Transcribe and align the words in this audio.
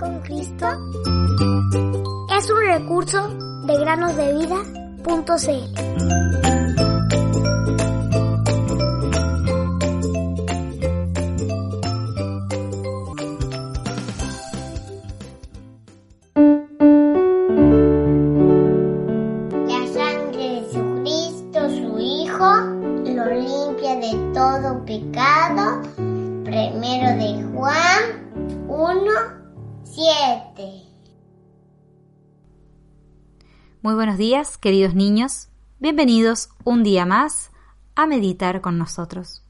con 0.00 0.18
Cristo 0.20 0.66
es 2.34 2.50
un 2.50 2.60
recurso 2.66 3.28
de 3.66 3.78
granosdevida.cl. 3.78 5.20
La 19.66 19.86
sangre 19.92 20.48
de 20.48 20.62
Jesucristo, 20.62 21.68
su 21.68 21.98
Hijo, 21.98 22.50
lo 23.04 23.26
limpia 23.26 23.96
de 23.96 24.12
todo 24.32 24.82
pecado. 24.86 25.82
Primero 26.44 27.18
de 27.18 27.44
Juan 27.52 28.02
1, 28.66 29.39
7. 29.92 30.84
Muy 33.82 33.94
buenos 33.94 34.18
días, 34.18 34.56
queridos 34.56 34.94
niños. 34.94 35.48
Bienvenidos 35.80 36.50
un 36.62 36.84
día 36.84 37.06
más 37.06 37.50
a 37.96 38.06
meditar 38.06 38.60
con 38.60 38.78
nosotros. 38.78 39.42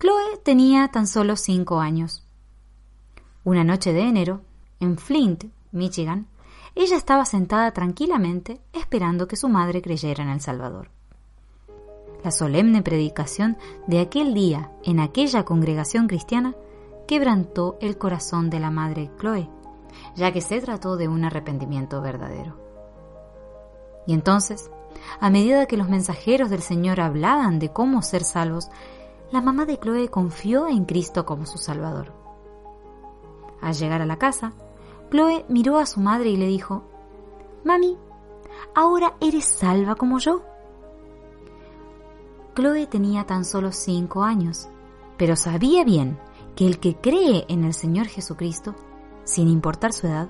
Chloe 0.00 0.38
tenía 0.42 0.88
tan 0.88 1.06
solo 1.06 1.36
cinco 1.36 1.78
años. 1.78 2.26
Una 3.44 3.62
noche 3.62 3.92
de 3.92 4.02
enero, 4.02 4.42
en 4.80 4.98
Flint, 4.98 5.44
Michigan, 5.70 6.26
ella 6.74 6.96
estaba 6.96 7.24
sentada 7.24 7.70
tranquilamente 7.70 8.60
esperando 8.72 9.28
que 9.28 9.36
su 9.36 9.48
madre 9.48 9.80
creyera 9.80 10.24
en 10.24 10.30
el 10.30 10.40
Salvador. 10.40 10.90
La 12.24 12.32
solemne 12.32 12.82
predicación 12.82 13.58
de 13.86 14.00
aquel 14.00 14.34
día 14.34 14.72
en 14.82 14.98
aquella 14.98 15.44
congregación 15.44 16.08
cristiana 16.08 16.56
quebrantó 17.06 17.76
el 17.80 17.98
corazón 17.98 18.50
de 18.50 18.60
la 18.60 18.70
madre 18.70 19.10
Chloe, 19.18 19.48
ya 20.14 20.32
que 20.32 20.40
se 20.40 20.60
trató 20.60 20.96
de 20.96 21.08
un 21.08 21.24
arrepentimiento 21.24 22.00
verdadero. 22.00 22.56
Y 24.06 24.14
entonces, 24.14 24.70
a 25.20 25.30
medida 25.30 25.66
que 25.66 25.76
los 25.76 25.88
mensajeros 25.88 26.50
del 26.50 26.62
Señor 26.62 27.00
hablaban 27.00 27.58
de 27.58 27.72
cómo 27.72 28.02
ser 28.02 28.24
salvos, 28.24 28.68
la 29.30 29.40
mamá 29.40 29.66
de 29.66 29.78
Chloe 29.78 30.08
confió 30.08 30.68
en 30.68 30.84
Cristo 30.84 31.26
como 31.26 31.46
su 31.46 31.58
Salvador. 31.58 32.12
Al 33.60 33.74
llegar 33.74 34.02
a 34.02 34.06
la 34.06 34.18
casa, 34.18 34.52
Chloe 35.10 35.44
miró 35.48 35.78
a 35.78 35.86
su 35.86 36.00
madre 36.00 36.30
y 36.30 36.36
le 36.36 36.46
dijo, 36.46 36.84
Mami, 37.64 37.96
¿ahora 38.74 39.14
eres 39.20 39.44
salva 39.44 39.96
como 39.96 40.18
yo? 40.18 40.42
Chloe 42.54 42.86
tenía 42.86 43.24
tan 43.24 43.44
solo 43.44 43.72
cinco 43.72 44.22
años, 44.22 44.68
pero 45.16 45.36
sabía 45.36 45.84
bien 45.84 46.18
que 46.56 46.66
el 46.66 46.80
que 46.80 46.96
cree 46.96 47.44
en 47.48 47.64
el 47.64 47.74
Señor 47.74 48.06
Jesucristo, 48.06 48.74
sin 49.24 49.48
importar 49.48 49.92
su 49.92 50.06
edad, 50.06 50.28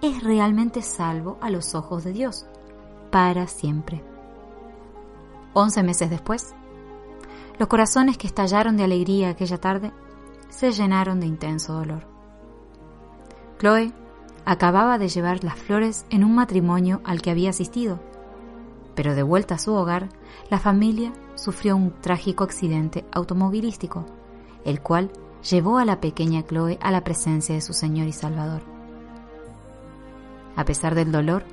es 0.00 0.22
realmente 0.22 0.80
salvo 0.82 1.36
a 1.40 1.50
los 1.50 1.74
ojos 1.74 2.04
de 2.04 2.12
Dios, 2.12 2.46
para 3.10 3.48
siempre. 3.48 4.02
Once 5.54 5.82
meses 5.82 6.08
después, 6.08 6.54
los 7.58 7.68
corazones 7.68 8.16
que 8.16 8.28
estallaron 8.28 8.76
de 8.76 8.84
alegría 8.84 9.30
aquella 9.30 9.58
tarde 9.58 9.92
se 10.48 10.70
llenaron 10.70 11.18
de 11.18 11.26
intenso 11.26 11.72
dolor. 11.72 12.06
Chloe 13.58 13.92
acababa 14.44 14.96
de 14.98 15.08
llevar 15.08 15.42
las 15.42 15.56
flores 15.56 16.06
en 16.10 16.22
un 16.22 16.36
matrimonio 16.36 17.00
al 17.02 17.20
que 17.20 17.32
había 17.32 17.50
asistido, 17.50 17.98
pero 18.94 19.16
de 19.16 19.24
vuelta 19.24 19.56
a 19.56 19.58
su 19.58 19.74
hogar, 19.74 20.08
la 20.50 20.60
familia 20.60 21.12
sufrió 21.34 21.76
un 21.76 22.00
trágico 22.00 22.44
accidente 22.44 23.04
automovilístico, 23.10 24.06
el 24.64 24.80
cual 24.80 25.10
llevó 25.42 25.78
a 25.78 25.84
la 25.84 26.00
pequeña 26.00 26.42
Chloe 26.42 26.78
a 26.80 26.90
la 26.90 27.04
presencia 27.04 27.54
de 27.54 27.60
su 27.60 27.72
Señor 27.72 28.06
y 28.08 28.12
Salvador. 28.12 28.62
A 30.56 30.64
pesar 30.64 30.94
del 30.94 31.12
dolor, 31.12 31.44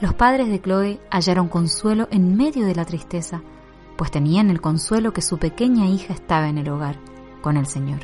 los 0.00 0.14
padres 0.14 0.48
de 0.48 0.60
Chloe 0.60 1.00
hallaron 1.10 1.48
consuelo 1.48 2.08
en 2.10 2.36
medio 2.36 2.66
de 2.66 2.74
la 2.74 2.84
tristeza, 2.84 3.42
pues 3.96 4.10
tenían 4.10 4.50
el 4.50 4.60
consuelo 4.60 5.12
que 5.12 5.22
su 5.22 5.38
pequeña 5.38 5.86
hija 5.86 6.14
estaba 6.14 6.48
en 6.48 6.58
el 6.58 6.68
hogar, 6.68 6.96
con 7.42 7.56
el 7.56 7.66
Señor. 7.66 8.00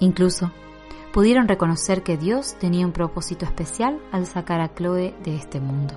Incluso 0.00 0.50
pudieron 1.12 1.48
reconocer 1.48 2.02
que 2.02 2.16
Dios 2.16 2.56
tenía 2.58 2.86
un 2.86 2.92
propósito 2.92 3.44
especial 3.44 4.00
al 4.12 4.26
sacar 4.26 4.60
a 4.60 4.74
Chloe 4.74 5.14
de 5.24 5.36
este 5.36 5.60
mundo. 5.60 5.94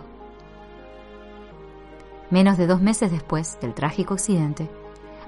Menos 2.29 2.57
de 2.57 2.67
dos 2.67 2.81
meses 2.81 3.11
después 3.11 3.59
del 3.59 3.73
trágico 3.73 4.15
accidente, 4.15 4.69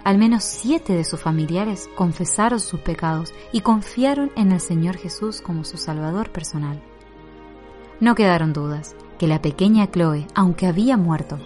al 0.05 0.19
menos 0.19 0.43
siete 0.43 0.93
de 0.93 1.03
sus 1.03 1.19
familiares 1.19 1.89
confesaron 1.95 2.59
sus 2.59 2.79
pecados 2.79 3.33
y 3.51 3.61
confiaron 3.61 4.31
en 4.35 4.51
el 4.51 4.61
Señor 4.61 4.97
Jesús 4.97 5.41
como 5.41 5.65
su 5.65 5.77
Salvador 5.77 6.31
personal. 6.31 6.79
No 7.99 8.13
quedaron 8.13 8.53
dudas 8.53 8.95
que 9.17 9.27
la 9.27 9.41
pequeña 9.41 9.89
Chloe, 9.89 10.27
aunque 10.35 10.67
había 10.67 10.95
muerto, 10.95 11.39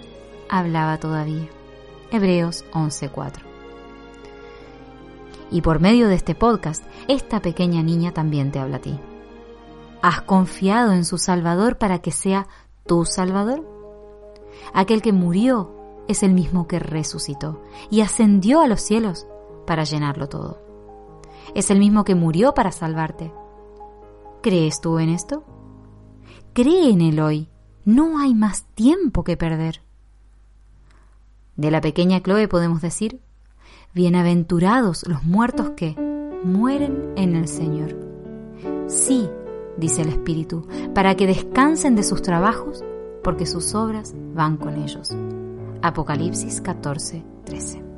hablaba 0.50 0.98
todavía. 0.98 1.48
Hebreos 2.12 2.66
11:4. 2.74 3.44
Y 5.52 5.62
por 5.62 5.80
medio 5.80 6.10
de 6.10 6.16
este 6.16 6.36
podcast, 6.36 6.84
esta 7.08 7.42
pequeña 7.42 7.82
niña 7.82 8.12
también 8.12 8.52
te 8.52 8.60
habla 8.60 8.78
a 8.78 8.82
ti. 8.82 9.00
¿Has 10.02 10.22
confiado 10.24 10.92
en 10.92 11.06
su 11.06 11.18
Salvador 11.18 11.78
para 11.78 12.00
que 12.00 12.12
sea 12.12 12.48
tu 12.86 13.06
Salvador? 13.06 13.66
Aquel 14.74 15.02
que 15.02 15.14
murió 15.14 15.79
es 16.10 16.24
el 16.24 16.34
mismo 16.34 16.68
que 16.68 16.80
resucitó 16.80 17.62
y 17.92 18.02
ascendió 18.02 18.62
a 18.62 18.68
los 18.68 18.82
cielos 18.82 19.28
para 19.68 19.84
llenarlo 19.84 20.28
todo. 20.28 20.60
Es 21.54 21.70
el 21.70 21.78
mismo 21.78 22.04
que 22.04 22.16
murió 22.16 22.56
para 22.56 22.72
salvarte. 22.72 23.32
¿Crees 24.42 24.82
tú 24.82 24.98
en 24.98 25.10
esto? 25.10 25.44
Cree 26.54 26.90
en 26.90 27.02
Él 27.02 27.20
hoy. 27.20 27.48
No 27.86 28.20
hay 28.20 28.34
más 28.34 28.64
tiempo 28.74 29.24
que 29.24 29.38
perder. 29.38 29.84
De 31.56 31.70
la 31.70 31.80
pequeña 31.80 32.22
Chloe 32.22 32.48
podemos 32.48 32.82
decir, 32.82 33.22
Bienaventurados 33.94 35.08
los 35.08 35.24
muertos 35.24 35.72
que 35.72 35.96
mueren 36.44 37.14
en 37.18 37.36
el 37.36 37.48
Señor. 37.48 37.96
Sí, 38.88 39.30
dice 39.78 40.02
el 40.02 40.10
Espíritu, 40.10 40.68
para 40.96 41.14
que 41.16 41.28
descansen 41.28 41.96
de 41.96 42.04
sus 42.04 42.24
trabajos, 42.24 42.84
porque 43.24 43.46
sus 43.46 43.76
obras 43.76 44.16
van 44.34 44.58
con 44.58 44.76
ellos. 44.82 45.16
Apocalipsis 45.82 46.62
14, 46.62 47.24
13. 47.46 47.89